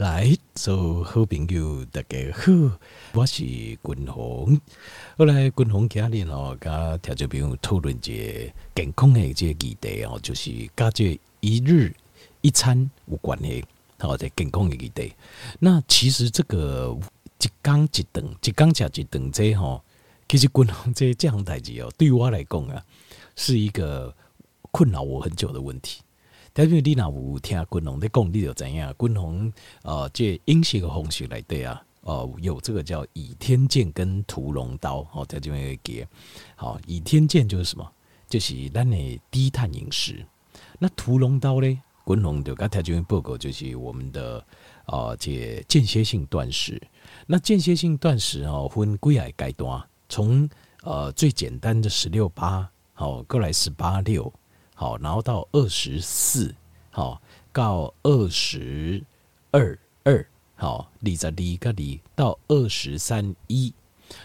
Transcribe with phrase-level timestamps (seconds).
[0.00, 2.50] 来，做好朋友大家好，
[3.12, 4.58] 我是君鸿。
[5.18, 11.94] 后来君鸿今日哦，跟听众朋友讨论一个健康的这个议题哦，就是跟这一日
[12.40, 13.62] 一餐有关系，
[13.98, 15.12] 好的健康的议题。
[15.58, 16.98] 那其实这个
[17.38, 19.82] 一缸一顿，一缸吃一顿这哈，
[20.26, 22.82] 其实君鸿这这样代志哦，对我来讲啊，
[23.36, 24.16] 是一个
[24.70, 26.00] 困扰我很久的问题。
[26.60, 29.50] 但是你若有听君鸿在讲，你就知影君鸿
[29.80, 36.06] 呃，这饮食的方式来对啊，呃，有这个叫倚天剑跟屠龙刀，好在这边给
[36.56, 37.92] 好倚天剑就是什么？
[38.28, 40.22] 就是咱的低碳饮食。
[40.78, 41.82] 那屠龙刀呢？
[42.04, 44.44] 君鸿就刚才这边报告，就是我们的
[44.84, 46.78] 呃，这间歇性断食。
[47.26, 50.46] 那间歇性断食哦，分几个阶段，从
[50.82, 54.30] 呃最简单的十六八，好过来十八六。
[54.80, 56.54] 好，然后到二十四，
[56.90, 57.20] 好
[57.52, 59.04] 到二十
[59.50, 60.26] 二二，
[60.56, 63.74] 好二十二个二到二十三一。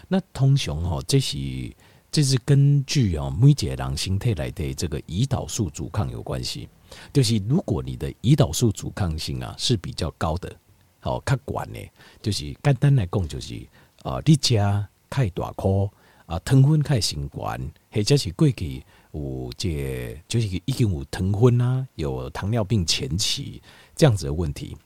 [0.08, 1.36] 那通常哦，这是
[2.10, 6.66] 这是根据哦每一个人身体来的这个胰岛素阻抗有关系。
[7.12, 10.50] 就是如果你的胰岛素阻抗性啊是比较高的，
[11.00, 11.90] 好较悬的，
[12.22, 13.54] 就是简单来讲就是
[14.04, 14.56] 啊，你吃
[15.10, 15.90] 太大颗
[16.24, 17.60] 啊，糖分太习惯，
[17.92, 18.82] 或者是过去。
[19.16, 23.62] 有这就是已经有糖分啊，有糖尿病前期
[23.94, 24.76] 这样子的问题。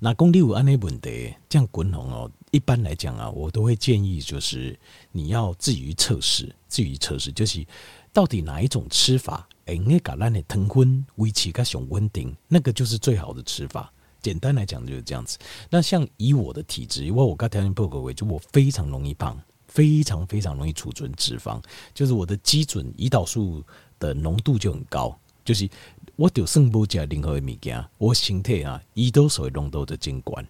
[0.00, 2.30] 那公你有安内问题，这样滚红哦。
[2.50, 4.78] 一般来讲啊，我都会建议就是
[5.12, 7.64] 你要自于测试，自于测试，就是
[8.12, 13.92] 到底哪一种吃法，哎，你把咱的糖分维持个上稳定，那个就是最好的吃法。
[14.22, 15.38] 简单来讲就是这样子。
[15.70, 19.40] 那像以我的体质，因为我刚条件报告为，就我非常容易胖。
[19.70, 21.62] 非常非常容易储存脂肪，
[21.94, 23.64] 就是我的基准胰岛素
[23.98, 25.68] 的浓度就很高，就是
[26.16, 30.46] 我就算不加任何的物件，我身体啊胰岛素浓度的监管。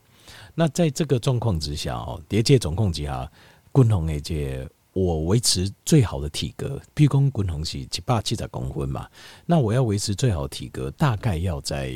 [0.55, 3.31] 那在这个状况之下哦，叠界状况之下，
[3.75, 9.07] 均衡的这我维持最好的体格，比如讲均衡是七八七十公分嘛，
[9.47, 11.93] 那我要维持最好体格，大概要在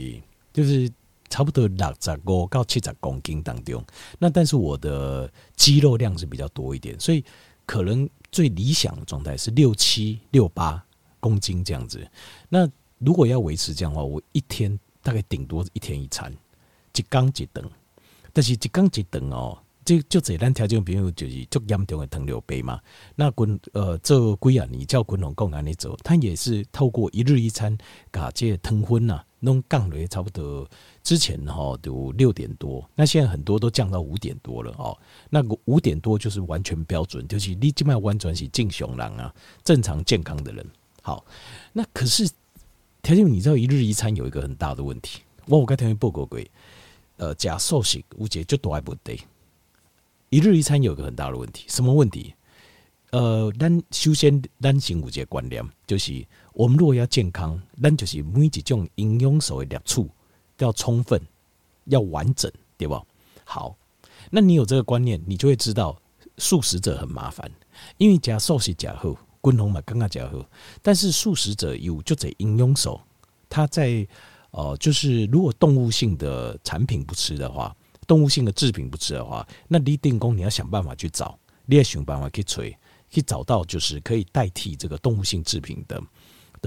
[0.53, 0.91] 就是。
[1.29, 3.85] 差不多六十五到七十公斤当中，
[4.19, 7.25] 那但是我的肌肉量是比较多一点，所以
[7.67, 10.85] 可能最理想的状态是六七六八
[11.21, 12.07] 公斤这样子。
[12.49, 12.69] 那
[12.99, 16.33] 如果要维持这样的话，我一天大概顶多一天一餐，
[16.95, 17.69] 一缸一顿，
[18.33, 19.59] 但是一缸一顿哦。
[19.87, 22.81] 这就这咱条件朋友就是足严重的糖尿病嘛。
[23.17, 27.77] 那滚呃这几啊，你叫滚龙共安尼走，他也是透过一日一餐，
[28.11, 30.69] 把这些糖分呐弄降了，差不多
[31.03, 34.97] 之前哈都六点多，那现在很多都降到五点多了哦。
[35.29, 39.33] 那个五点多就是完全标准，就是你基本上完全是正常人啊，
[39.63, 40.67] 正常健康的人。
[41.03, 41.25] 好，
[41.73, 42.29] 那可是
[43.03, 46.41] 条件你知道一日一餐有一个很大的问题，我我刚条件报告过，
[47.19, 49.23] 呃，假素食有一个最大的问题。
[50.31, 52.35] 一日一餐有个很大的问题，什么问题？
[53.11, 60.11] 呃，咱首先咱先有一个观念，就是我们如果要健康，咱就是每一种营养素的摄取
[60.57, 61.21] 都要充分、
[61.85, 63.05] 要完整，对吧？
[63.45, 63.77] 好，
[64.31, 66.01] 那你有这个观念，你就会知道
[66.39, 67.51] 素食者很麻烦，
[67.99, 70.45] 因为假素食假后，均衡嘛刚刚假后，
[70.81, 72.99] 但是素食者有就这营养素，
[73.51, 74.07] 他在
[74.53, 77.77] 呃，就是如果动物性的产品不吃的话。
[78.07, 82.77] 动物性的制品不吃的话，那你定功你要想办法去找，你要想办法去吹，
[83.09, 85.99] 去找到就是可以代替这个动物性制品的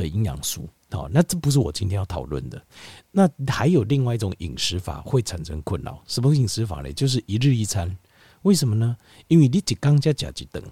[0.02, 0.68] 的营养素。
[0.90, 2.62] 好，那这不是我今天要讨论的。
[3.12, 6.94] 那还有另外一种饮食法会产生困扰，什么饮食法呢？
[6.94, 7.94] 就是一日一餐。
[8.44, 8.96] 为什么呢？
[9.28, 10.64] 因为你一缸加加一顿，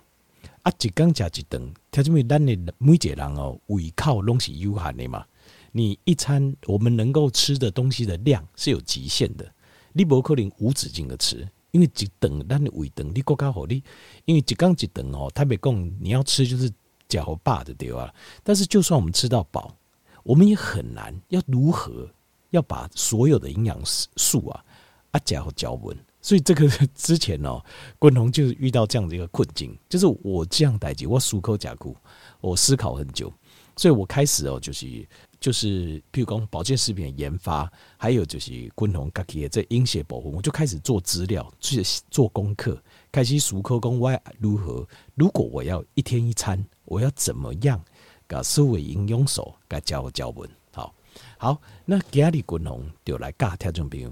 [0.62, 5.26] 啊，一缸加一顿，它因为咱的每一个人哦，胃口拢是有限的嘛。
[5.74, 9.46] 你一餐我们能够吃的东西的量是有极限的。
[9.92, 13.84] 你不可能无止境的吃，因为一顿咱的胃顿你国家好你，
[14.24, 16.72] 因为一缸一顿哦，特别讲你要吃就是
[17.08, 18.14] 吃好饱的对吧？
[18.44, 19.76] 但是就算我们吃到饱，
[20.24, 22.10] 我们也很难要如何
[22.50, 24.64] 要把所有的营养素啊
[25.12, 25.98] 啊加好嚼稳。
[26.22, 27.64] 所以这个之前哦，
[28.00, 31.96] 君鸿就是遇到这样的一个困境，就是我这样代志，我漱口吃苦，
[32.42, 33.32] 我思考很久，
[33.76, 35.08] 所以我开始哦就是。
[35.38, 42.82] 就是，譬如讲保健食品的研发，还有就是均衡家己的这饮食保护，我就开始做资料，去做功课，
[43.12, 44.88] 开始思考讲我如何。
[45.14, 47.84] 如果我要一天一餐，我要怎么样
[48.28, 50.50] 把思维营养素给教教稳？
[50.72, 50.94] 好，
[51.38, 54.12] 好，那今日均衡就来教听众朋友，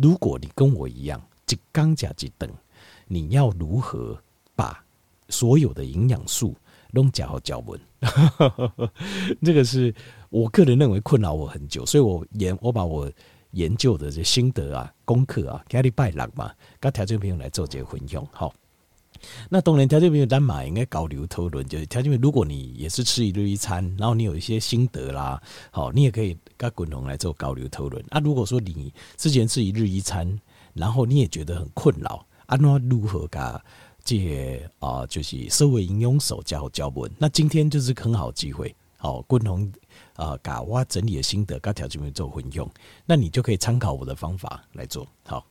[0.00, 2.50] 如果你跟我一样，一缸加一顿，
[3.06, 4.16] 你要如何
[4.54, 4.84] 把
[5.28, 6.56] 所有的营养素
[6.92, 7.80] 拢教好教稳？
[9.42, 9.94] 这个是。
[10.30, 13.10] 我个人认为困扰我很久，所以我研我把我
[13.50, 18.24] 研究的这心得啊、功课啊，给你拜六嘛，跟听众朋友来做这个分享。
[18.30, 18.54] 好，
[19.48, 28.04] 那当然听众朋友咱嘛应该交流讨论，就是条件，如果你也是吃一日一餐，然后你有一些心得啦，好，你也可以跟滚龙来做交流讨论。
[28.10, 30.40] 啊，如果说你之前吃一日一餐，
[30.74, 33.62] 然后你也觉得很困扰，啊，那如何噶？
[34.04, 39.70] 这啊，就是社会应用手教教文，那今天就是很好机会，好，滚龙。
[40.14, 42.70] 啊，把我整理的心得，跟条件面做混用，
[43.06, 45.06] 那你就可以参考我的方法来做。
[45.24, 45.46] 好，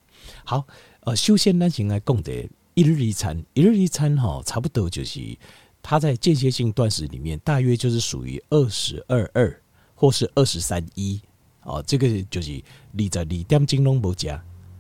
[0.45, 0.63] 好，
[1.01, 2.31] 呃，修仙单行来供的
[2.73, 5.37] 一日一餐，一日一餐哈，差不多就是
[5.81, 9.61] 它在间歇性断食里面，大约就是属于二十二二
[9.95, 11.21] 或是二十三一。
[11.63, 12.63] 哦，这个就是
[12.97, 14.39] 二十二点钟拢无食，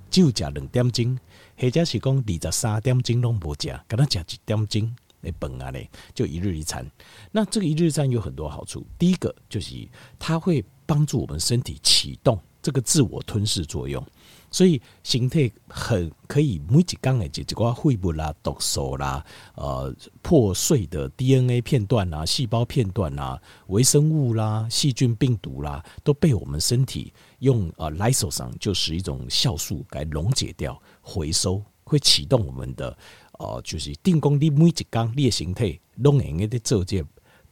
[0.09, 1.19] 只有食两点钟，
[1.57, 4.95] 或者是讲二十三点钟拢无食，跟他食一点钟。
[5.21, 6.89] 那本啊嘞，就一日一餐。
[7.31, 8.87] 那这个一日一餐有很多好处。
[8.97, 9.75] 第一个就是
[10.17, 14.01] 它会帮助我们身体启动这个自我吞噬作用，
[14.51, 19.25] 所以形态很可以每几缸诶，几瓜肺部啦、毒素啦、
[19.55, 32.97] 呃破碎的 DNA 片段啊、细胞片段啊、微生物啦、细菌、病毒啦，都被我们身体用呃 lysozyme 就是一种酵素来溶解掉、回收，会启动我们的。
[33.39, 37.01] 呃，就是定功你每一缸你的形态拢会用在做这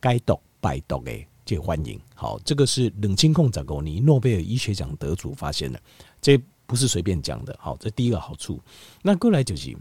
[0.02, 1.98] 解毒排毒的这欢迎。
[2.14, 5.82] 好，这个是冷清控长过你诺贝尔医学奖得主发现的，
[6.20, 6.38] 这
[6.68, 7.58] 不是随便讲的。
[7.60, 8.62] 好，这第一个好处。
[9.02, 9.76] 那过来就是，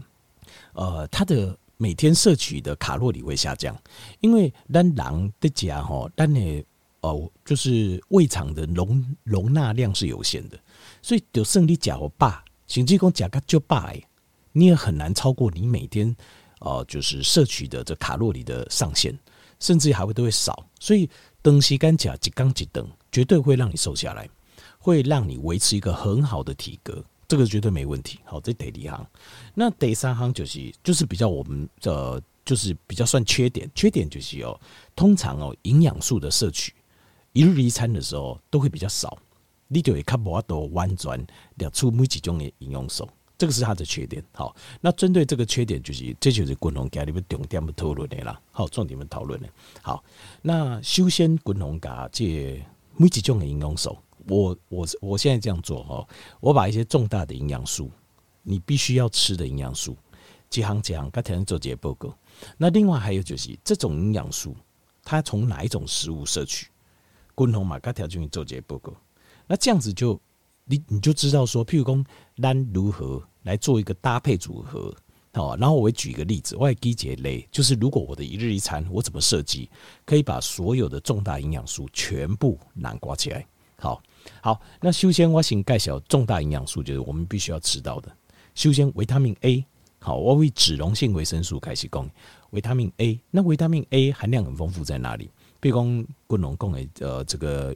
[0.73, 3.79] 呃，它的每天摄取的卡路里会下降，
[4.21, 6.65] 因为咱人的家吼，单的
[7.01, 10.57] 哦，就是胃肠的容容纳量是有限的，
[11.03, 12.33] 所以就算你吃好饱，
[12.65, 13.93] 甚至讲吃个就饱。
[14.53, 16.15] 你也很难超过你每天，
[16.61, 19.15] 呃，就是摄取的这卡路里的上限，
[19.59, 20.65] 甚至还会都会少。
[20.79, 21.07] 所以，
[21.43, 24.27] 东西干甲一缸一等，绝对会让你瘦下来，
[24.87, 28.19] 会让你维持一个很好的体格，这个绝对没问题。
[28.23, 29.05] 好，这第二行，
[29.53, 34.57] 那第三行就是就是比较我们呃，就是比较算缺点，缺点就是哦，
[34.95, 36.73] 通常哦，营养素的摄取，
[37.33, 39.17] 一日一餐的时候都会比较少，
[39.67, 43.05] 你就会看不到完全列出每几种的营养素。
[43.37, 49.49] 这个是它的缺点，好，那针对这个缺点，就是这就是滚龙咖里面重点讨论的啦，好，重点的讨论的，
[49.81, 50.01] 好，
[50.41, 52.63] 那修仙滚龙家这
[52.95, 53.95] 每几种的营养素，
[54.27, 56.07] 我我我现在这样做哈，
[56.39, 57.91] 我把一些重大的营养素，
[58.43, 59.95] 你必须要吃的营养素，
[60.49, 62.15] 几行几行，刚才做这些报告，
[62.57, 64.55] 那另外还有就是这种营养素，
[65.03, 66.67] 它从哪一种食物摄取，
[67.35, 68.93] 滚龙嘛，刚才就做这些报告，
[69.47, 70.19] 那这样子就。
[70.69, 72.03] 你你就知道说，譬如说，
[72.41, 74.93] 咱如何来做一个搭配组合，
[75.31, 79.69] 好，然后我会举一个例子，我会举几类，就是如果我的一日一餐我怎么设计，
[80.03, 83.47] 可以把所有的重大营养素全部囊括起来。
[83.77, 84.03] 好，
[84.41, 88.15] 好，那首先我先介绍重大营养素，就是我们必须要吃到的。
[88.55, 89.65] 首先，维他命 A，
[89.99, 92.09] 好，我会脂溶性维生素开始讲，
[92.51, 95.29] 维他命 A，那维他命 A 含量很丰富在哪里？
[95.59, 97.75] 比如说，滚龙讲的呃，这个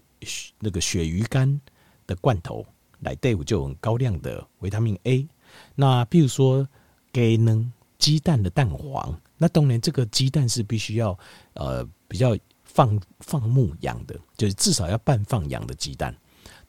[0.60, 1.60] 那个鳕鱼干
[2.06, 2.66] 的罐头。
[3.04, 5.28] 来对付就很高量的维他命 A，
[5.74, 6.68] 那比如说
[7.12, 11.18] 鸡呢，鸡蛋的蛋黄，那当然这个鸡蛋是必须要
[11.54, 16.16] 呃比较放放牧养的，就是至少要半放养的鸡蛋。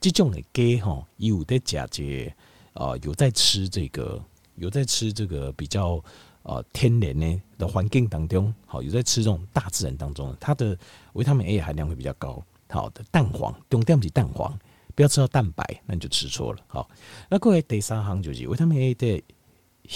[0.03, 2.35] 这种的鸡哈，有在假借
[2.73, 4.21] 呃有在吃这个
[4.57, 6.03] 有在吃这个比较
[6.43, 10.77] 呃天然呢的环境当中，好有在吃这种大自然当中，它的
[11.13, 12.45] 维他命 A 含量会比较高。
[12.69, 14.59] 好的蛋黄，重点是蛋黄。
[14.95, 16.63] 不要吃到蛋白，那你就吃错了。
[16.67, 16.91] 好，
[17.31, 19.23] 那各位第三行就是维他命 A 的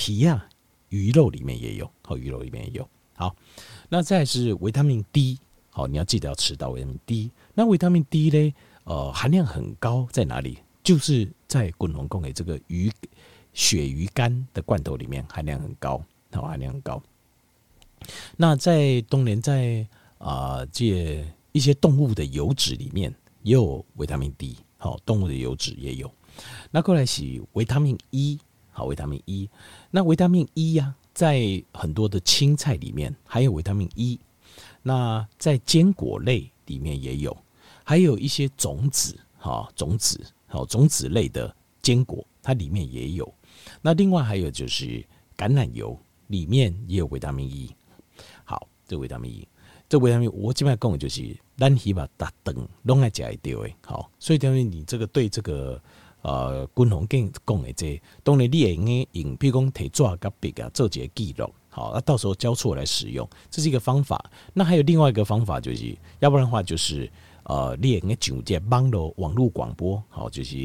[0.07, 0.49] 鱼啊，
[0.89, 2.89] 鱼肉里面也有，好，鱼肉里面也有。
[3.15, 3.35] 好，
[3.89, 5.39] 那再是维他命 D，
[5.71, 7.31] 好，你要记得要吃到维他命 D。
[7.55, 8.55] 那维他命 D 呢？
[8.87, 10.59] 呃，含量很高，在哪里？
[10.85, 12.89] 就是在滚龙供给这个鱼
[13.53, 16.01] 鳕鱼干的罐头里面，含量很高，
[16.33, 17.03] 好，含量很高。
[18.37, 19.85] 那在东联在
[20.19, 23.13] 啊，这一些动物的油脂里面
[23.43, 24.57] 也有维他命 D。
[24.79, 26.09] 好，动物的油脂也有。
[26.71, 28.39] 那过来是维他命 E，
[28.71, 29.51] 好，维他命 E。
[29.91, 34.21] 那维他命 E 呀、在很多的青菜里面还有维他命 E。
[34.83, 37.37] 那在坚果类里面也有，
[37.89, 43.33] 还有一些种子，哈，种子，好，种子类的坚果，它里面也有。
[43.81, 45.05] 那另外还有就是
[45.37, 47.73] 橄榄油里面也有维他命 E。
[48.43, 49.47] 好，这维他命 E。
[49.89, 55.81] 这维他命，我基本上讲的就是，咱希望大顿拢爱食一丢诶，好，所以等于你这个对这个
[56.23, 64.29] 呃，滚龙更讲的这，当然你也应该用，比如讲提纸甲笔啊做一个记录，好，那到时候交错来使用，这是一个方法。
[64.53, 67.09] 那还有另外一个方法，就是要不然的话就是
[67.49, 70.57] 呃，你用个上这网络网络广播，好，就是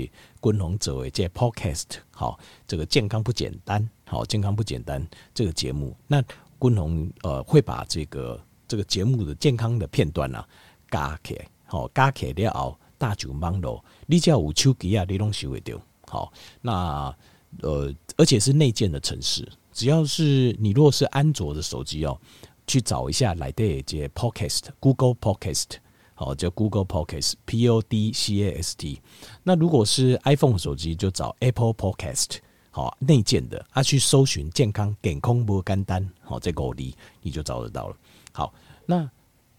[0.41, 6.19] 君宏做的这 podcast，好，这个健康不简单，好，健康不简单这个节目，那
[6.59, 10.43] 君宏呃会把这个这个节目的健康的片段啊
[10.89, 17.15] 加起来，好，加起来了后，大九网络，你只要有手机啊，你拢收会到，好，那
[17.61, 22.19] 呃，而且是内建的城市，只要是你若是安卓的手机哦，
[22.65, 25.80] 去找一下来的这 podcast，Google Podcast。
[26.21, 29.01] 哦，叫 Google Podcast，P O D C A S T。
[29.41, 32.37] 那如果是 iPhone 手机，就找 Apple Podcast，
[32.69, 37.95] 好内建的，啊去搜寻健康健康不干单，好这个里你就找得到了。
[38.31, 38.53] 好，
[38.85, 39.09] 那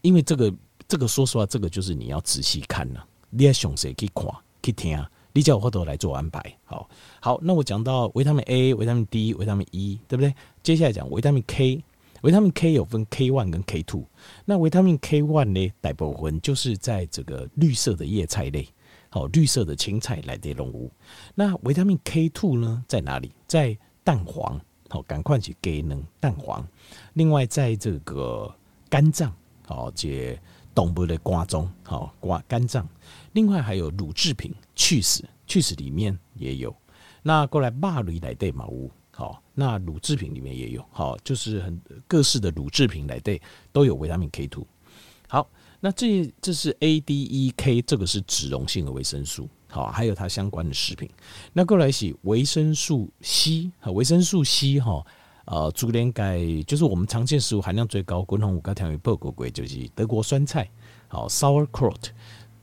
[0.01, 0.53] 因为这个
[0.87, 4.25] 这个说实话，这个就是你要仔细看呐，你要详细去看
[4.61, 6.41] 去听，你叫我后头来做安排。
[6.63, 6.89] 好，
[7.19, 10.33] 好，那我讲到维他命 A、维他命 D、维他命 E，对不对？
[10.63, 11.83] 接下来讲维他命 K。
[12.23, 14.05] 维他命 K 有分 K one 跟 K two，
[14.45, 18.65] 那维他命 K one 呢，大部分就是在这个绿色的叶菜类，
[19.09, 20.89] 好，绿色的青菜来的龙物。
[21.35, 23.33] 那维他命 K two 呢，在哪里？
[23.45, 26.65] 在蛋黄，好，赶快去给能蛋黄。
[27.13, 28.49] 另外，在这个
[28.89, 29.35] 肝脏，
[29.67, 30.39] 好，这
[30.73, 32.87] 动物的肝脏，好，肝肝脏。
[33.33, 36.73] 另外还有乳制品，cheese，cheese 里面也有。
[37.21, 38.89] 那过来肉类来的嘛有。
[39.15, 43.39] 好，那乳制品里面也有，好，就是很各式的乳制品来对，
[43.71, 44.65] 都有维他命 K two。
[45.27, 45.47] 好，
[45.79, 51.07] 那这这是 A D E K，这个是脂溶性的维生素，好，还有它相关的食品。
[51.53, 55.05] 那过来是维生素 C，和维生素 C 哈，
[55.45, 60.67] 呃，猪连钙就是我们常见食物含量最高，滚红五高条鱼报过贵就是德国酸菜，
[61.07, 62.09] 好，sauerkraut。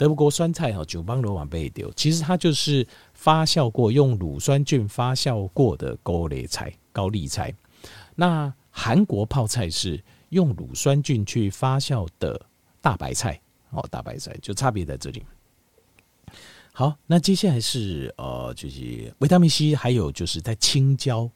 [0.00, 7.54] 德国酸菜哈，九邦罗网被丢，其实它就是发酵过，用乳酸菌发酵过的高丽菜、高丽菜。
[8.14, 12.40] 那韩国泡菜是用乳酸菌去发酵的
[12.80, 13.38] 大白菜，
[13.72, 15.22] 哦，大白菜就差别在这里。
[16.72, 21.30] 好，那接下来是呃，就是维他命 C，还有就是在青椒，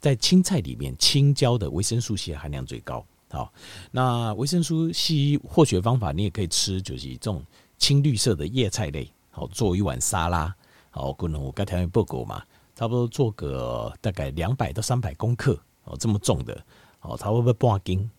[0.00, 3.06] 在青菜里面，青椒的维生素 C 含量最高。
[3.30, 3.52] 好，
[3.92, 7.40] 那维生素 C 获取方法，你也可以吃，就是这种。
[7.78, 10.54] 青绿色的叶菜类，好，做一碗沙拉，
[10.90, 12.42] 好，可能我刚调完报告嘛，
[12.74, 16.60] 差不多做个大概两百到三百公克，哦，这么重的，
[16.98, 18.10] 好，差不多半斤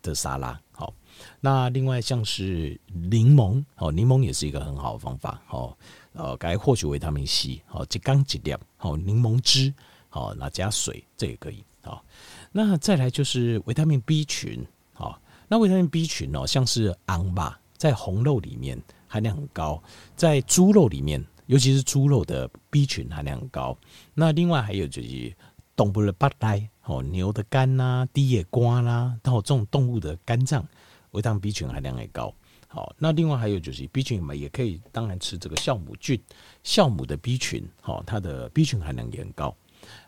[0.00, 0.94] 的沙拉，好，
[1.40, 5.76] 那另外像是柠檬，哦，柠檬也是一个很好的方法，哦，
[6.12, 9.74] 呃，该获取维他命 C，好，一缸一粒，好，柠檬汁，
[10.08, 12.04] 好，那加水，这也可以，好，
[12.52, 18.80] 那再来就是维他命 B 群，好，那维他命 B 群哦，像是昂巴在红肉里面。
[19.08, 19.82] 含量很高，
[20.14, 23.76] 在猪肉里面，尤其是猪肉的 B 群含量很高。
[24.14, 25.34] 那另外还有就是
[25.74, 30.66] 动物的八带哦，牛的肝呐、啊、低野瓜啦，然后这种动物的肝脏，
[31.12, 32.32] 维他命 B 群含量也高。
[32.66, 36.20] 好，那另外还有就是 B 群嘛，也可以当然吃这个酵母菌，
[36.62, 39.56] 酵母的 B 群，好，它的 B 群含量也很高。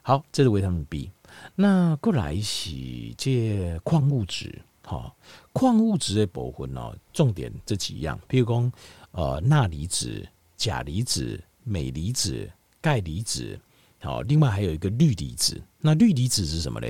[0.03, 1.11] 好，这是维他命 B。
[1.55, 2.71] 那过来是
[3.17, 4.61] 这矿物质。
[4.83, 5.17] 好，
[5.53, 8.73] 矿物质的部分哦，重点这几样，譬如说，
[9.13, 13.59] 呃，钠离子、钾离子、镁离子、钙离子，
[14.01, 15.63] 好，另外还有一个氯离子。
[15.79, 16.89] 那氯离子是什么呢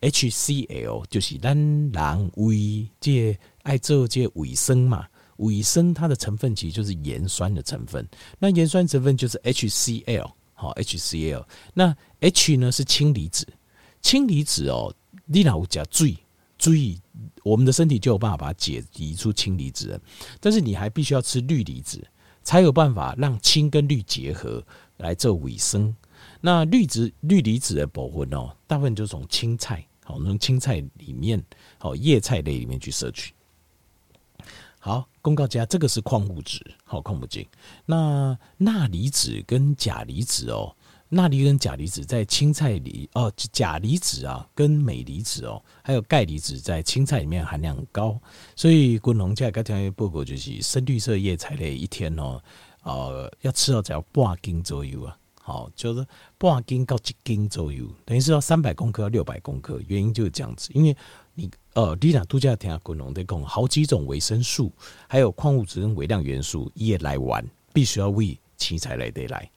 [0.00, 5.06] ？HCl 就是咱人胃这爱做这尾生嘛，
[5.38, 8.06] 尾生它的成分其实就是盐酸的成分。
[8.38, 11.44] 那盐酸成分就是 HCl，好，HCl。
[11.74, 13.46] 那 H 呢是氢离子，
[14.02, 14.94] 氢离子哦，
[15.26, 16.16] 你老加水。
[16.60, 17.00] 注意，
[17.42, 19.98] 我们的身体就有办法把它解离出氢离子，
[20.38, 22.06] 但是你还必须要吃氯离子，
[22.42, 24.62] 才有办法让氢跟氯结合
[24.98, 25.96] 来做维生。
[26.42, 31.42] 那氯子氯离子的部分哦，大部分就从青菜，好，从青菜里面，
[31.78, 33.32] 好，叶菜类里面去摄取。
[34.78, 37.46] 好，公告家，这个是矿物质，好，矿物质。
[37.86, 40.76] 那钠离子跟钾离子哦。
[41.12, 48.16] 钠离跟钾离子在青菜里哦，钾离子啊跟镁离子哦，还有钙离子在青菜里面含量很高，
[48.54, 52.40] 所以滚龙价该条报告就是深绿色叶菜类一天哦，
[52.84, 56.06] 呃要吃到只要半斤左右啊，好就是
[56.38, 60.96] 半斤到一斤左右，等于是要三百公克到六百公克，原因就是这样子，因为
[61.34, 64.70] 你呃你俩度假听滚龙在讲好几种维生素，
[65.08, 69.50] 还有矿物质跟微量元素也来玩，必须要为青菜类的来。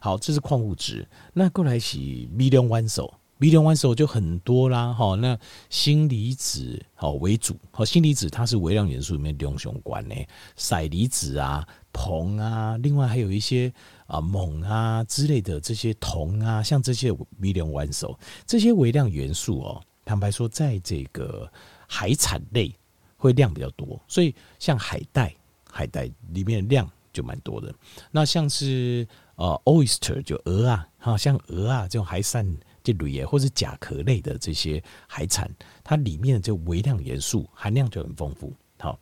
[0.00, 1.06] 好，这是矿物质。
[1.32, 1.98] 那过来是
[2.38, 4.92] 微量元素，微量元素就很多啦。
[4.92, 5.38] 哈，那
[5.68, 7.56] 锌离子好为主。
[7.70, 10.14] 好，锌离子它是微量元素里面两雄关的。
[10.56, 13.72] 硒离子啊、硼啊，另外还有一些
[14.06, 18.16] 啊锰啊之类的这些铜啊，像这些微量元素，
[18.46, 21.50] 这些微量元素哦，坦白说，在这个
[21.86, 22.74] 海产类
[23.16, 24.00] 会量比较多。
[24.08, 25.34] 所以像海带。
[25.68, 27.70] 海带里面的量就蛮多的。
[28.10, 32.46] 那像是呃 oyster 就鹅啊，哈，像鹅啊这种海产
[32.82, 35.50] 这类或是甲壳类的这些海产，
[35.82, 38.52] 它里面的这微量元素含量就很丰富。
[38.78, 38.98] 好，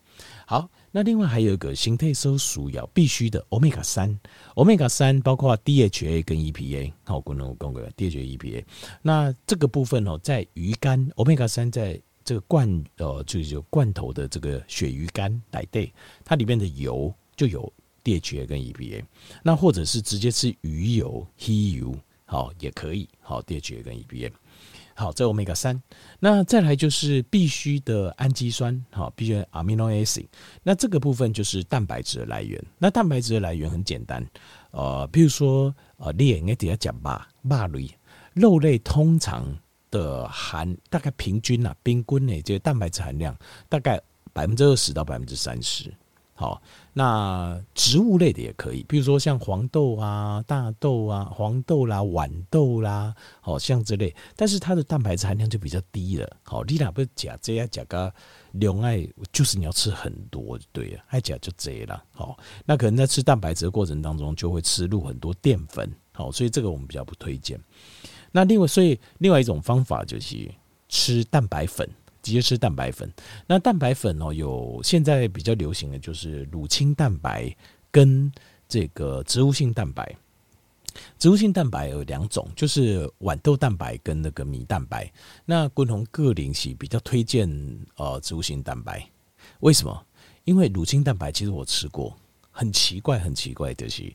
[0.46, 4.16] 好，那另外还有一个形态所需要必须的 omega 三
[4.54, 8.64] ，omega 三包括 DHA 跟 EPA，好，共同共归 DHA、EPA。
[9.02, 15.92] 那这个部分哦，在鱼干欧米伽三在这个罐呃，就是罐头的这个鳕鱼干来对，
[16.24, 17.70] 它里面的油就有
[18.04, 19.02] DHA 跟 EPA。
[19.42, 21.96] 那或者是直接吃鱼油、鱼油，
[22.26, 24.30] 好也可以，好 DHA 跟 EPA。
[24.96, 25.82] 好，这 Omega 三，
[26.20, 30.28] 那再来就是必须的氨基酸，好，必须 amino acid。
[30.62, 32.64] 那这个部分就是蛋白质的来源。
[32.78, 34.24] 那蛋白质的来源很简单，
[34.70, 37.98] 呃，比如说呃，你也应该底下讲吧，肉类，
[38.34, 39.44] 肉类通常
[39.90, 43.36] 的含大概平均啊，平均呢，这个蛋白质含量
[43.68, 44.00] 大概
[44.32, 45.92] 百分之二十到百分之三十。
[46.36, 46.60] 好，
[46.92, 56.36] 那植物类的也可以，比如说像黄豆啊、大豆啊、黄豆啦、豌豆啦，好像之类，但是它的蛋白质含量就比较低了。
[56.42, 58.12] 好，你俩不是假这样假个
[58.50, 62.02] 两爱，就是你要吃很多，对呀，爱假就这了。
[62.10, 65.88] 好，那可能在吃蛋白质的过程当中，就会吃入很多淀粉。
[66.10, 67.60] 好，所以这个我们比较不推荐。
[68.32, 70.52] 那另外，所以另外一种方法就是
[70.88, 71.88] 吃蛋白粉。
[72.24, 73.12] 直接吃蛋白粉，
[73.46, 77.54] 那蛋白粉哦，有现在比较流行的就是乳清蛋白
[77.90, 78.32] 跟
[78.66, 80.16] 这个植物性蛋白。
[81.18, 85.12] 植物性蛋白有两种，就是豌豆蛋白跟那个米蛋白。
[85.44, 87.46] 那共同个零系比较推荐
[87.96, 89.06] 呃植物性蛋白，
[89.60, 90.06] 为什么？
[90.44, 92.16] 因为乳清蛋白其实我吃过，
[92.50, 94.14] 很奇怪，很奇怪的是，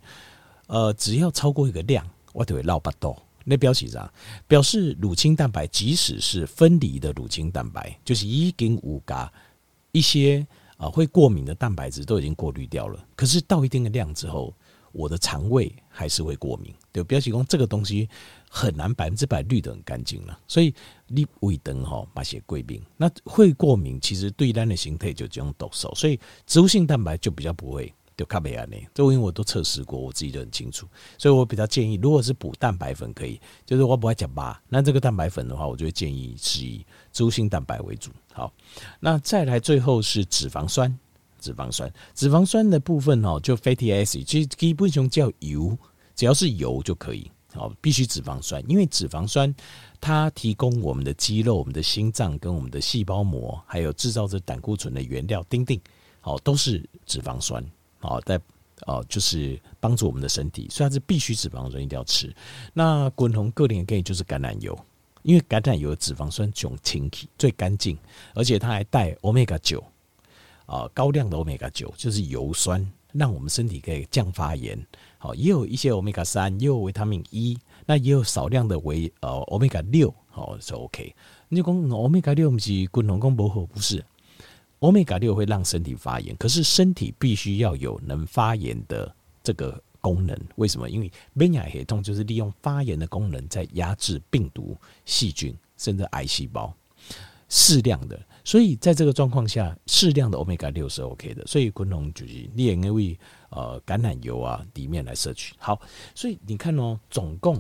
[0.68, 3.16] 呃，只要超过一个量，我就会闹巴肚。
[3.46, 4.12] 那表示啥？
[4.48, 9.31] 表示乳清蛋白，即使是分离的乳清蛋白，就是一跟五嘎
[9.91, 10.46] 一些
[10.77, 13.03] 啊会过敏的蛋白质都已经过滤掉了。
[13.15, 14.53] 可是到一定的量之后，
[14.91, 16.74] 我的肠胃还是会过敏。
[16.91, 18.10] 对，表示说这个东西
[18.50, 20.39] 很难百分之百滤得很干净了。
[20.48, 20.74] 所以
[21.08, 25.93] 你胃等哈把些贵病，那会过敏，其实对单的形态就这种抖擞。
[25.95, 27.93] 所以植物性蛋白就比较不会。
[28.19, 30.86] 就卡贝亚呢，这因为我都测试过，我自己都很清楚，
[31.17, 38.12] 所以我比较建议，如果是补蛋白粉可以，就是我不爱讲吧，那这个蛋白粉的话，我就会建议是以植物性蛋白为主。
[38.34, 38.51] 好，
[38.99, 40.93] 那再来最后是脂肪酸，
[41.39, 45.77] 脂肪酸，脂肪酸的部分哦，就 fatty acid，其实基本上叫油，
[46.13, 47.32] 只要是油就可以。
[47.53, 49.55] 好，必须脂肪酸，因为脂肪酸
[50.01, 55.82] 它提供我们的肌肉、我们的心脏跟我们的细胞膜，还有制造这胆固醇的原料，丁丁，
[56.21, 57.65] 好，都是脂肪酸。
[57.99, 58.39] 好，在
[58.88, 62.33] 哦，就是帮助我们的身体，所以它是必须脂肪酸一定要吃。
[62.73, 64.77] 那滚红个人建议就是橄榄油，
[65.21, 67.97] 因为橄榄油的脂肪酸最清体、最干净，
[68.33, 69.83] 而且它还带欧米伽九
[70.65, 74.79] 啊，高量的欧米伽九就是油酸，让我们身体可以降发炎。
[75.17, 81.13] 好，也有一些欧米伽三，也有维他命 E，那也有少量的维呃欧米伽六，好是 OK。
[81.49, 84.01] 你就讲欧米伽六不是滚红功不好，不是。
[84.80, 89.13] 欧米伽六会让身体发炎，可是身体必须要有能发炎的
[89.44, 90.38] 这个功能。
[90.56, 90.89] 为什么？
[90.89, 96.74] 因为免疫系统就是利用发炎的功能在压制病毒、细菌，甚至癌细胞。
[97.52, 101.44] 适量的，所以在这个状况下，适量的欧米伽六是 OK 的。
[101.48, 103.18] 所以，昆龙就是你也可以
[103.50, 105.56] 呃橄榄油啊里面来摄取。
[105.58, 105.82] 好，
[106.13, 107.60] 所以你看哦，总共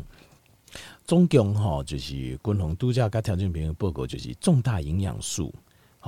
[1.05, 5.51] 总共哈就是昆龙度假跟条件平衡报告就是重大营养素。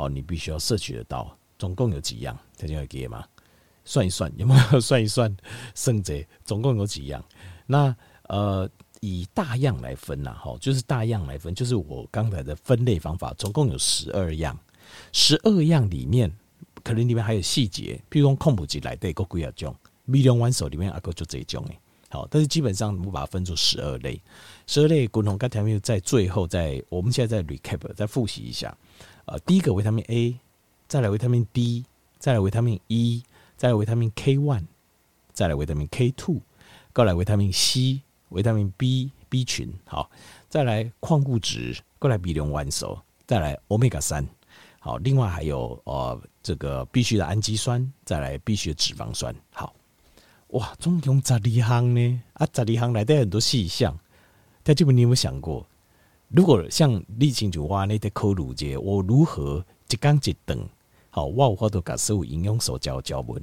[0.01, 2.35] 好，你必须要摄取得到，总共有几样？
[2.57, 3.23] 大家要给吗？
[3.85, 5.31] 算一算，有没有 算一算？
[5.75, 7.23] 圣者总共有几样？
[7.67, 8.67] 那呃，
[9.01, 14.57] 以大样来分呐，哈，就是大样来分，就是我刚才的分类方法，总共有十二样。
[15.11, 16.31] 十二样里面，
[16.83, 19.75] 可能里面还有细节，譬如说控补级来对，够几啊种？
[20.05, 21.79] 米龙丸手里面阿哥就这一种诶。
[22.11, 24.21] 好，但是基本上我们把它分出十二类，
[24.67, 28.77] 十二类共同跟条目在最后在我们现在在 recap 再复习一下。
[29.25, 30.37] 呃，第一个维他命 A，
[30.87, 31.85] 再来维他命 D，
[32.19, 33.23] 再来维他命 E，
[33.55, 34.65] 再来维他命 K one，
[35.31, 36.41] 再来维他命 K two，
[36.91, 40.11] 过来维他命 C，维他命 B B 群，好，
[40.49, 44.27] 再来矿物质，过来 B 龙丸手，再来 Omega 三，
[44.79, 49.73] 好，另外还有呃这个必须的氨基酸，再来必须的脂肪酸，好，
[50.51, 53.97] 哇，总共十二行呢，啊，十二行来的很多细项，
[54.63, 55.65] 在这边你有没有想过？
[56.27, 60.59] 如果像立青就挖那的考虑者，我如何一刚一顿
[61.09, 63.41] 好，我有法度甲所有营养素教教问，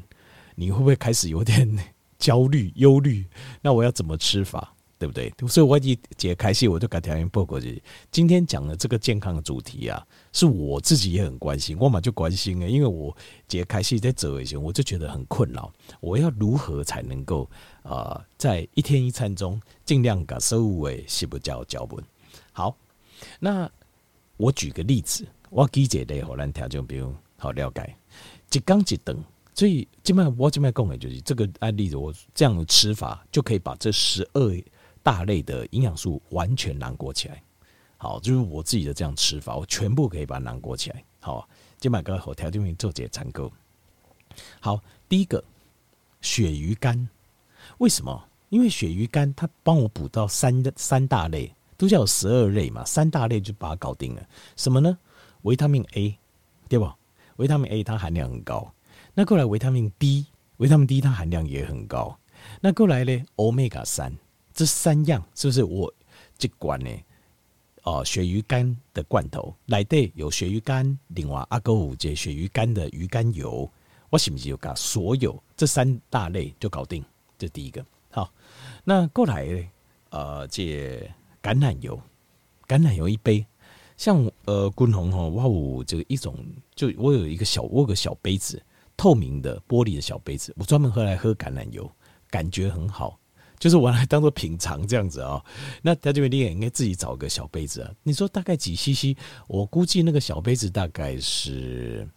[0.54, 1.78] 你会不会开始有点
[2.18, 3.24] 焦虑、忧虑？
[3.62, 4.74] 那我要怎么吃法？
[4.98, 5.32] 对不对？
[5.46, 7.80] 所以我一解开戏，我就改条件报过去。
[8.10, 15.72] 今天讲的这个健康的主题啊，是我自己也很关心，我嘛就关心诶，因为我解开戏在走一些，我就觉得很困扰。
[16.00, 17.48] 我要如何才能够
[17.84, 22.02] 啊、在一天一餐中尽量把食物诶吸不掉脚本。
[22.52, 22.76] 好，
[23.38, 23.70] 那
[24.36, 27.96] 我举个例子，我举一个例，好难调整，比如好了解，
[28.50, 29.16] 一缸一顿。
[29.54, 34.62] 所以今麦我今麦讲的就是这个案例子，我这样的吃法就可以把这十二。
[35.02, 37.42] 大类的营养素完全囊括起来，
[37.96, 41.04] 好，就是我自己的这样吃法，我全部可以把它囊括起来。
[41.20, 43.50] 好，今晚跟后条件面做些参考。
[44.60, 45.42] 好，第一个
[46.20, 47.08] 鳕鱼干，
[47.78, 48.24] 为什么？
[48.50, 54.26] 因为鳕鱼干它帮我补到三三大类，都叫十二类嘛，三大类就把它搞定了。
[54.56, 54.96] 什么呢？
[55.42, 56.16] 维他命 A，
[56.68, 56.96] 对吧？
[57.36, 58.72] 维他命 A 它含量很高。
[59.14, 60.26] 那过来维他命 D，
[60.58, 62.16] 维他命 D 它含量也很高。
[62.60, 64.16] 那过来呢？Omega 三。
[64.58, 65.94] 这三样是不是我
[66.36, 66.90] 这罐呢？
[67.84, 73.70] 哦，鳕鱼干的罐头来对有鳕鱼干，另外阿哥五这鳕鱼干的鱼肝油，
[74.10, 77.04] 我是不是有搞所有这三大类就搞定？
[77.38, 78.32] 这第一个好，
[78.82, 79.68] 那过来呢？
[80.10, 81.08] 呃，这
[81.40, 81.96] 橄榄油，
[82.66, 83.46] 橄榄油一杯，
[83.96, 86.36] 像呃，军红哈，哇哦，这一种，
[86.74, 88.60] 就我有一个小，我有个小杯子，
[88.96, 91.88] 透明的玻璃的小杯子，我专门喝来喝橄榄油，
[92.28, 93.16] 感觉很好。
[93.58, 95.44] 就是我来当做品尝这样子啊、
[95.82, 97.90] 那在这边你也应该自己找个小杯子啊。
[98.02, 99.18] 你说大概几 CC？
[99.46, 102.08] 我估计那个小杯子大概是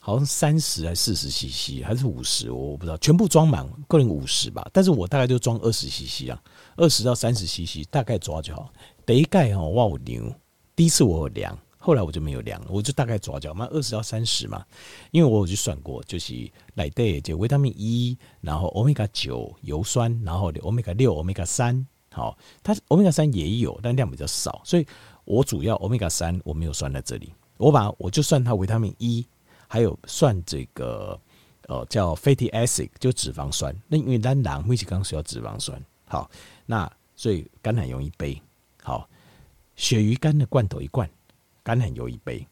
[0.00, 2.96] 好像三十还四十 CC 还是五十，我不知道。
[2.98, 6.42] 全部装满个人五十吧，但是我大概就装二十 CC 啊，
[6.76, 8.72] 二十到三十 CC 大概抓就好。
[9.04, 10.34] 第一盖哈，哇，我牛！
[10.74, 11.56] 第一次我有量。
[11.84, 14.64] 后来我就没有量了，我就大概抓脚嘛，二十到三十嘛，
[15.10, 24.86] 因为我有去算过，就是来对就维他命 E，然后欧米伽九油酸，然后欧米伽六、欧米伽三，好，它欧米伽三也有，但量比较少，所以
[25.24, 29.26] 我主要欧米伽三我没有算在这里，我把我就算它维他命 E，
[29.66, 31.20] 还有算这个
[31.66, 36.30] 呃叫 fatty acid 就脂肪酸，那因为咱人每次刚需要脂肪酸，好，
[36.64, 38.40] 那所以橄榄油一杯，
[38.84, 39.08] 好，
[39.74, 41.10] 鳕鱼干的罐头一罐。
[41.64, 42.46] 橄榄油一杯，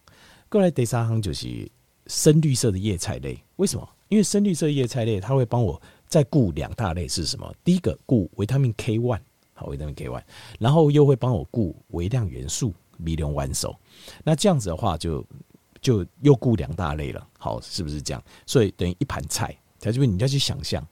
[0.49, 1.70] 过来第三行就是
[2.07, 3.42] 深绿色的叶菜类。
[3.57, 3.88] 为什么？
[4.09, 7.55] 因为深绿色叶菜类，它会帮我再顾两大类是什么？
[7.62, 9.20] 第一个顾维他命 K one，
[9.55, 10.23] 好，维他命 K one，
[10.59, 13.75] 然后又会帮我顾微量元素 B 六元素。
[14.25, 15.25] 那这样子的话就，
[15.81, 17.25] 就就又顾两大类了。
[17.38, 18.23] 好，是不是这样？
[18.46, 20.85] 所以等于一盘菜，在这边你要去想象，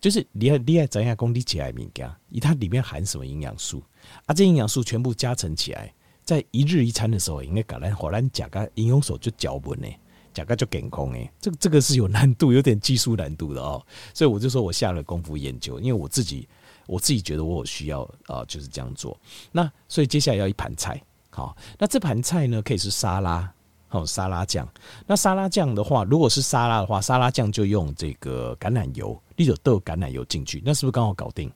[0.00, 3.82] 就是你要你要怎样功力起来，物件，以它里面含什么营养素
[4.26, 4.32] 啊？
[4.32, 5.92] 这营养素全部加成起来。
[6.30, 9.88] 在一日一餐的时候，应该搞来，好难讲个营养素就脚本呢，
[10.32, 11.28] 讲个就健康诶。
[11.40, 13.84] 这个这个是有难度，有点技术难度的哦。
[14.14, 16.48] 所以我就说我下了功夫研究，因为我自己
[16.86, 19.18] 我自己觉得我有需要啊，就是这样做。
[19.50, 23.52] 那所以接下来要一盘菜，好，那这盘菜呢可以是沙拉，
[23.88, 24.68] 好沙拉酱。
[25.08, 31.50] 那沙拉酱的话，如果是沙拉的话，沙拉酱就用这个橄榄油，你就豆橄榄油进去，那是不是刚好搞定？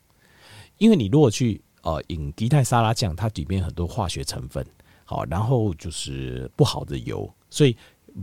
[0.78, 1.62] 因为你如果去。
[1.85, 4.66] 呃，饮迪泰沙拉酱，它里面很多化学成分，
[5.05, 7.77] 好，然后就是不好的油，所以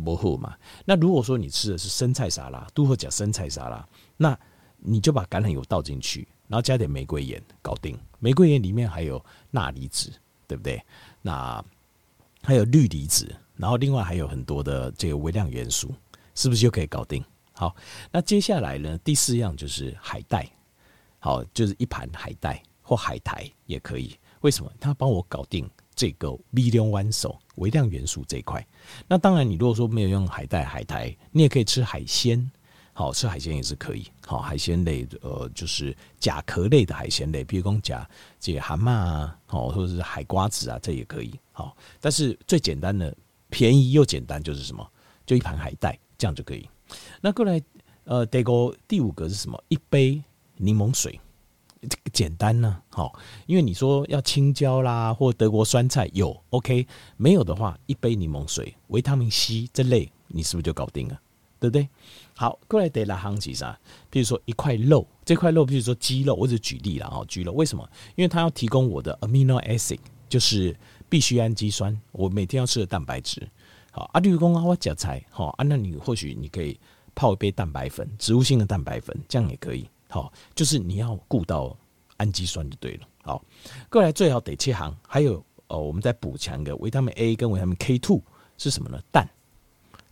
[0.04, 0.58] 不好嘛。
[0.84, 4.36] 那如果说你吃的是生菜沙拉，都会讲生菜沙拉，那
[4.78, 7.95] 你就把橄榄油倒进去，然后加点玫瑰盐，搞定。
[8.17, 10.12] 玫瑰盐里面还有钠离子，
[10.47, 10.84] 对不对？
[11.21, 11.63] 那
[12.41, 15.93] 还有氯离子，然后另外还有很多的这个微量元素，
[16.34, 17.24] 是不是就可以搞定？
[17.54, 17.76] 好，
[18.12, 20.50] 那接下来呢，第四样就是海带，
[21.19, 22.60] 好，就是一盘海带。
[22.91, 24.69] 或海苔也可以，为什么？
[24.77, 28.67] 它帮我搞定这个 B 六弯手微量元素这一块。
[29.08, 32.51] 那当然，你如果说没有用海带、海苔，你也可以吃海鲜。
[32.91, 34.06] 好，吃海鲜也是可以。
[34.27, 38.10] 好，海鲜类呃，就是甲壳类的海鲜类，比如讲甲
[38.41, 41.34] 这蛤蟆啊，好，或者是海瓜子啊，这也可以。
[41.54, 43.15] 好，但是最简单的、
[43.49, 44.86] 便宜又简单就是什么？
[45.25, 46.69] 就一盘海带，这样就可以。
[47.21, 47.62] 那过来
[48.04, 49.63] 呃，第个第五个是什么？
[49.69, 50.21] 一杯
[50.58, 51.17] 柠檬水。
[51.89, 53.17] 这个简单呢，好，
[53.47, 56.85] 因为你说要青椒啦，或德国酸菜有，OK，
[57.17, 61.19] 没有的话，一杯柠檬水、维他命 C 这类，你是不是就搞定了？
[61.59, 61.87] 对不对？
[62.35, 63.79] 好，过来得来行几啥？
[64.09, 67.87] 比如说一块肉，这块肉，比如说鸡肉，我只举例了啊，鸡肉为什么？
[68.15, 70.75] 因为它要提供我的 amino acid，就是
[71.07, 73.47] 必需氨基酸，我每天要吃的蛋白质。
[73.91, 76.79] 好，阿绿公啊，我夹菜，好啊，那你或许你可以
[77.13, 79.87] 泡一杯蛋白粉，植物性的蛋白粉，这样也可以。
[80.12, 81.76] 好，就是你要顾到
[82.17, 83.08] 氨基酸就对了。
[83.24, 83.43] 好，
[83.89, 88.21] 过来最好得切行，还有哦，我们再补强一个维他命 A 跟维他命 K two
[88.58, 89.02] 是什么呢？
[89.12, 89.26] 蛋，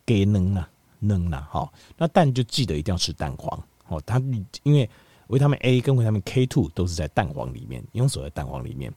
[0.05, 1.47] 给能啊，能啊。
[1.51, 3.61] 好，那蛋就记得一定要吃蛋黄。
[3.89, 4.21] 哦，它
[4.63, 4.89] 因为
[5.27, 8.93] 维他命 A 跟维他命 K two 都是在蛋黄里面，营养素在蛋黄里面。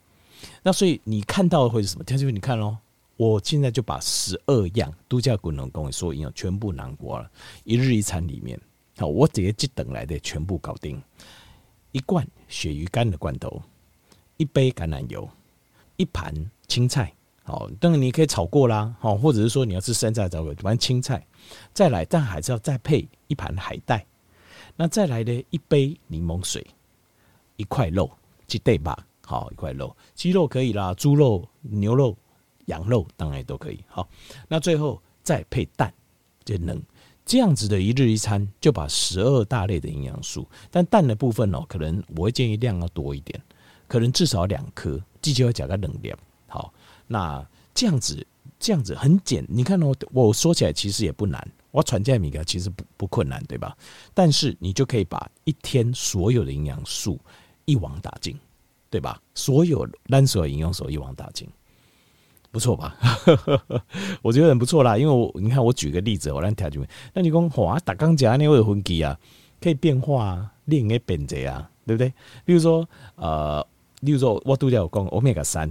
[0.63, 2.05] 那所以你看到的会是什么？
[2.05, 2.77] 条件你看喽，
[3.17, 7.31] 我现在就把十二样都叫滚龙工所有营养全部囊括了，
[7.65, 8.61] 一日一餐里面，
[9.09, 11.03] 我直接即等来的全部搞定。
[11.93, 13.63] 一罐鳕鱼干的罐头，
[14.37, 15.29] 一杯橄榄油，
[15.97, 16.35] 一盘
[16.67, 17.13] 青菜。
[17.45, 21.27] 好，当然你可以炒过啦，好，或者是说你要吃生菜，找个反正青菜，
[21.75, 24.07] 再来，但还是要再配一盘海带，
[24.77, 26.65] 那再来的一杯柠檬水，
[27.57, 28.09] 一块肉，
[28.47, 32.17] 鸡腿吧，好，一块肉，鸡肉可以啦，猪肉、牛肉、
[32.67, 34.09] 羊肉当然都可以，好，
[34.47, 35.93] 那最后再配蛋，
[36.45, 36.81] 就能
[37.33, 43.41] 这样子的一日一餐，就把十二大类的营养素，但蛋的部分哦，可能我会建议量要多一点，
[43.89, 46.75] 可能至少两颗，记得要加个冷量，好。
[47.07, 47.43] 那
[47.73, 48.27] 这样子，
[48.61, 53.75] 这样子很简，你看哦，我说起来其实也不难，我传这米个其实不不困难，对吧？
[54.13, 57.19] 但是你就可以把一天所有的营养素
[57.65, 58.39] 一网打尽，
[58.91, 59.19] 对吧？
[59.35, 61.49] 所有单所有营养素一网打尽，
[62.53, 62.97] 不错吧？
[64.23, 66.81] 我觉得很不错啦，因为我你看我举个例子，我来调就，
[67.15, 69.19] 那你讲哇，打钢夹那会有分级啊，
[69.61, 72.13] 可以变化啊，另一个变则啊，对不对？
[72.45, 73.67] 比如说呃，
[74.03, 75.69] 例如说我都叫我讲欧米伽三。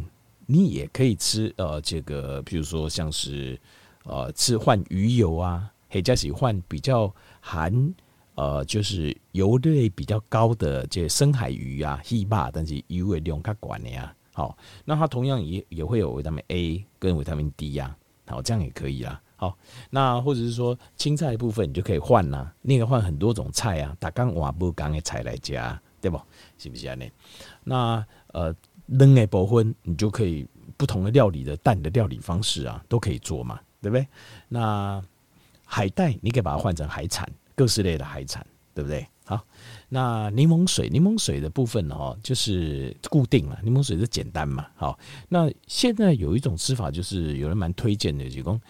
[0.47, 3.57] 你也可以吃呃，这个比如说像是
[4.03, 7.93] 呃，吃换鱼油啊，或者是换比较含
[8.35, 14.13] 呃，就是油类比较高的这深海鱼啊、鱼吧，但是油的量较高的呀。
[14.41, 17.95] 好，那它同样也也会有维他命 A 跟维他命 D 呀。
[18.25, 19.21] 好，这样也可以啦。
[19.35, 19.55] 好，
[19.91, 26.19] 那或者是说青菜的部分，你就可以换呐，你可以换很多种菜啊，打刚瓦不刚的菜来加，对不？
[26.57, 26.95] 是不是啊？
[26.95, 27.11] 那
[27.63, 28.55] 那呃。
[28.87, 34.05] 扔的，部分你就可以不同的料理的蛋的料理方式啊，都可以做嘛，对不对？
[34.49, 35.01] 那
[35.63, 37.25] 海带你可以把它换成海产，
[37.55, 39.07] 各式类的海产，对不对？
[39.23, 39.45] 好，
[39.89, 44.67] 那柠檬水，柠檬水的部分哦，就是固定了，柠檬水是简单嘛。
[44.75, 44.97] 好，
[45.29, 48.61] 那现在有一种吃法，就是有人蛮推荐的，就讲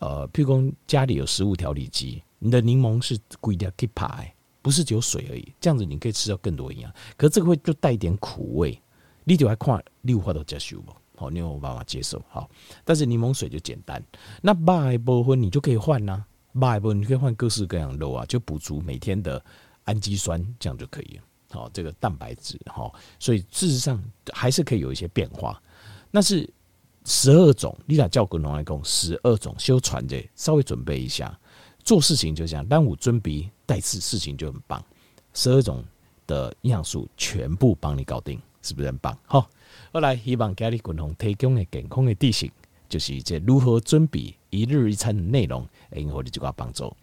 [0.00, 4.32] 呃，譬如讲家里有食物调理机，你的柠檬是贵的可以排，
[4.62, 8.80] 不是只有水而已，这样子你可以吃到更多营养，可是这个会就带一点苦味。
[9.24, 10.90] 你就还看你有法度接受不？
[11.14, 12.48] 好，你有办法接受好，
[12.82, 14.02] 但是柠檬水就简单。
[14.40, 19.44] 那肉的部分你就可以换呐，肉的部分你可以换各式各样的肉啊，就补足每天的
[19.88, 21.22] 氨基酸，这样就可以了。
[21.50, 25.60] 好，这个蛋白质哈，所以事实上还是可以有一些变化。
[26.10, 26.48] 那是
[27.04, 31.36] 十二种，你俩叫滚龙来讲，十二种修传的，稍微准备一下，
[31.82, 34.84] 做事情就这样，当我尊比带次事情就很棒。
[35.32, 35.82] 十二种
[36.26, 38.40] 的营养素全部帮你搞定。
[38.60, 39.16] 是不是很棒？
[39.24, 39.48] 好，
[39.92, 42.50] 后来希望家里共同提供的健康的地形，
[42.88, 46.94] 就是这如何准备一日一餐的内容，会给你这个帮助。